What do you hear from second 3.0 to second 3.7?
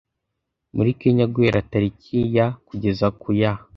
ku ya